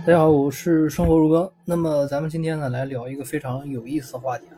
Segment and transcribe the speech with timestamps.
[0.00, 1.52] 大家好，我是生活如歌。
[1.62, 4.56] 那么咱们今天呢，来聊一个非常有意思的话题啊，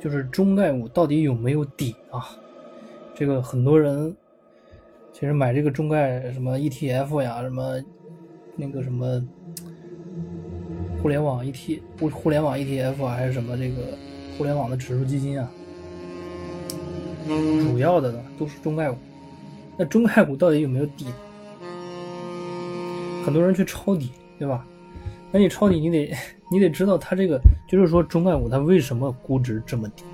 [0.00, 2.24] 就是中概股到底有没有底啊？
[3.12, 4.16] 这个很多人
[5.12, 7.82] 其实买这个中概什么 ETF 呀，什么
[8.54, 9.20] 那个什么
[11.02, 13.98] 互联网 ET 互互联网 ETF 啊，还是什么这个
[14.38, 15.50] 互联网的指数基金啊，
[17.26, 18.96] 主要的呢都是中概股。
[19.76, 21.06] 那中概股到底有没有底？
[23.24, 24.64] 很多人去抄底，对吧？
[25.32, 26.14] 那你抄底，你得
[26.50, 30.04] 你得知道它这个，就是说中概股它为什么估值这么低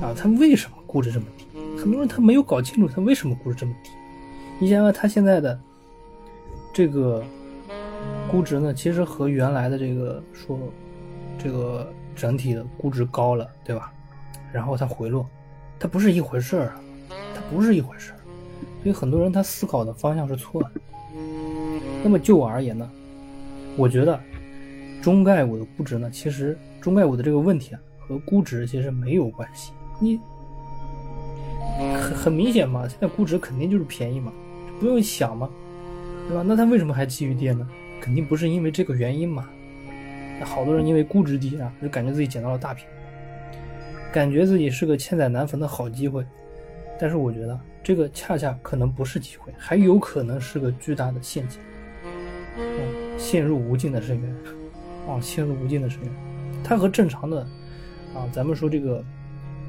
[0.00, 0.14] 啊？
[0.16, 1.44] 它为什么估值这么低？
[1.78, 3.90] 很多人他没有搞清楚它为什么估值这么低。
[4.58, 5.58] 你想想，它现在的
[6.72, 7.24] 这个
[8.30, 10.58] 估值呢，其实和原来的这个说
[11.38, 13.92] 这个整体的估值高了，对吧？
[14.52, 15.26] 然后它回落，
[15.78, 16.80] 它不是一回事儿啊，
[17.34, 18.18] 它不是一回事儿。
[18.82, 20.70] 所以很多人他思考的方向是错的。
[22.02, 22.90] 那么就我而言呢，
[23.76, 24.18] 我觉得
[25.00, 29.72] 中概股的估值呢，其实中概股的这个问题啊，和估值其实没有关系。
[29.98, 30.18] 你
[31.96, 34.32] 很很明显嘛，现在估值肯定就是便宜嘛，
[34.78, 35.48] 不用想嘛，
[36.28, 36.44] 对吧？
[36.46, 37.66] 那它为什么还继续跌呢？
[38.00, 39.48] 肯定不是因为这个原因嘛。
[40.38, 42.90] 那好多人因为估值低啊，就感觉自己捡到了大便宜，
[44.12, 46.24] 感觉自己是个千载难逢的好机会。
[46.98, 51.60] 但是我觉得这个恰恰可能不是机会，还有可能是个巨大的陷阱。
[52.58, 54.34] 嗯陷入无尽的深渊，
[55.06, 56.10] 啊，陷入无尽的深渊。
[56.64, 57.42] 它和正常的，
[58.14, 59.04] 啊，咱们说这个，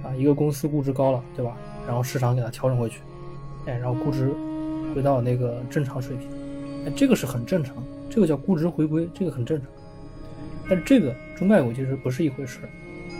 [0.03, 1.57] 啊，一个公司估值高了，对吧？
[1.85, 3.01] 然后市场给它调整回去，
[3.65, 4.31] 哎，然后估值
[4.95, 6.27] 回到那个正常水平，
[6.85, 7.75] 哎，这个是很正常，
[8.09, 9.67] 这个叫估值回归，这个很正常。
[10.69, 12.59] 但这个中概股其实不是一回事，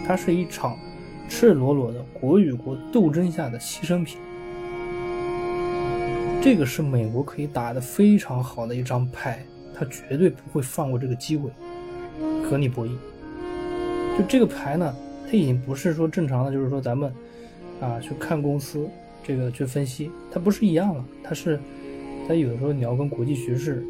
[0.08, 0.78] 它是一场
[1.28, 4.18] 赤裸裸的国与国斗争下的牺牲品。
[6.42, 9.46] 这个是美国可以打的非常好的一张牌，
[9.82, 11.50] 他绝对不会放过这个机会
[12.48, 12.92] 和你博弈。
[14.16, 17.12] 就这个牌呢，它已经不是说正常的，就是说咱们
[17.80, 18.88] 啊去看公司
[19.24, 21.60] 这个去分析，它不是一样了，它是
[22.28, 23.84] 它有的时候你要跟国际局势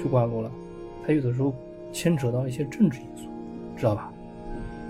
[0.00, 0.52] 去挂钩了，
[1.04, 1.52] 它有的时候
[1.92, 3.28] 牵扯到一些政治因素，
[3.76, 4.12] 知道吧？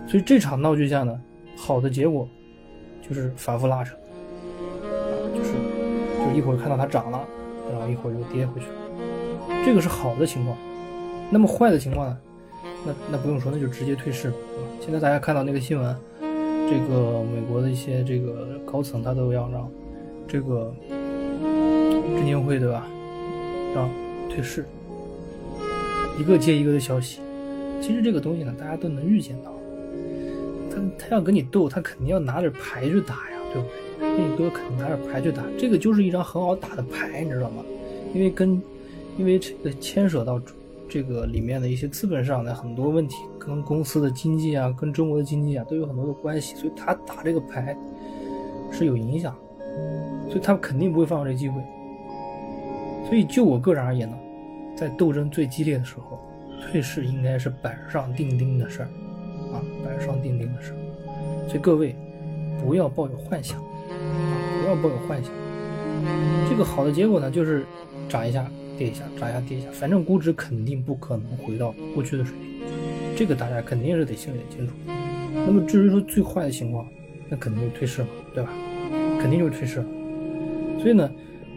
[0.06, 1.18] 所以这场闹剧下呢，
[1.56, 2.28] 好的结果
[3.00, 3.94] 就是反复拉扯。
[3.94, 5.52] 啊、就是
[6.18, 7.26] 就一会儿看到它涨了，
[7.72, 8.74] 然后一会儿又跌回去了，
[9.68, 10.56] 这个是好的情况。
[11.28, 12.18] 那么坏的情况呢？
[12.86, 14.32] 那那不用说，那就直接退市，
[14.80, 19.70] 现在大家看到那个新闻，这个美国的一些这个高层他都要让
[20.26, 22.86] 这个证监会对吧，
[23.74, 23.90] 让
[24.30, 24.64] 退市，
[26.18, 27.20] 一个接一个的消息。
[27.82, 29.52] 其实这个东西呢，大家都能预见到，
[30.70, 33.68] 他他要跟你斗，他肯定要拿着牌去打呀，对不
[33.98, 34.16] 对？
[34.16, 37.62] 跟你哥肯定拿着牌去打，这个就是一张很好打的牌，你知道吗？
[38.14, 38.58] 因为跟，
[39.18, 40.40] 因为这个牵涉到
[40.88, 47.76] 这个里面的一些资本上的很多问题，跟公司的经济啊，跟中国的经济啊都有很多的关系，所以他打这个牌
[48.70, 49.36] 是有影响，
[50.28, 51.60] 所以他肯定不会放过这机会。
[53.08, 54.16] 所以就我个人而言呢，
[54.76, 56.20] 在斗争最激烈的时候，
[56.62, 58.88] 退市应该是板上钉钉的事儿
[59.52, 60.76] 啊，板上钉钉的事儿。
[61.48, 61.96] 所以各位
[62.62, 63.64] 不要抱有幻想啊。
[64.62, 65.32] 不要抱有幻想，
[66.48, 67.64] 这个好的结果呢，就是
[68.08, 68.46] 涨一下
[68.78, 72.66] 跌一下，涨一下跌一下，反正估值肯定不可能回到过去的水平，
[73.16, 74.72] 这个大家肯定是得心里清楚。
[75.34, 76.86] 那么至于说最坏的情况，
[77.28, 78.50] 那肯定就退市了，对吧？
[79.20, 79.86] 肯定就是退市了。
[80.78, 81.10] 所以呢，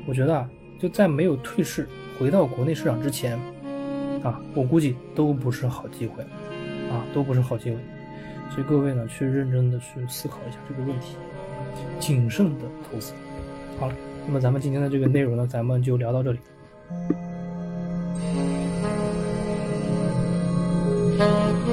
[0.08, 0.50] 我觉得啊，
[0.80, 1.88] 就在没有退市
[2.20, 3.38] 回到国内市场之前，
[4.24, 6.24] 啊，我估计都不是好机会，
[6.90, 7.78] 啊，都不是好机会。
[8.50, 11.16] 所以各位呢，去认真的去思考一下这个问题。
[12.00, 13.14] 谨慎的投资。
[13.80, 13.96] 好了，
[14.28, 16.40] 那么咱们今天的这个内容呢，咱们就聊到这里。
[21.18, 21.71] Thank you.